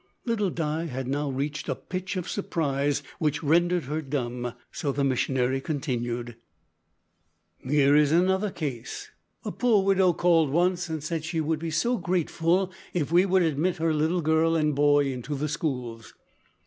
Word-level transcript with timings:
Little 0.25 0.49
Di 0.49 0.85
had 0.87 1.07
now 1.07 1.29
reached 1.29 1.69
a 1.69 1.75
pitch 1.75 2.15
of 2.17 2.27
surprise 2.27 3.03
which 3.19 3.43
rendered 3.43 3.83
her 3.83 4.01
dumb, 4.01 4.53
so 4.71 4.91
the 4.91 5.03
missionary 5.03 5.61
continued: 5.61 6.37
"Here 7.59 7.95
is 7.95 8.11
another 8.11 8.49
case. 8.49 9.11
A 9.45 9.51
poor 9.51 9.83
widow 9.83 10.11
called 10.13 10.49
once, 10.49 10.89
and 10.89 11.03
said 11.03 11.23
she 11.23 11.39
would 11.39 11.59
be 11.59 11.69
so 11.69 11.99
grateful 11.99 12.71
if 12.95 13.11
we 13.11 13.27
would 13.27 13.43
admit 13.43 13.77
her 13.77 13.93
little 13.93 14.21
girl 14.23 14.55
and 14.55 14.73
boy 14.73 15.05
into 15.13 15.35
the 15.35 15.47
schools. 15.47 16.15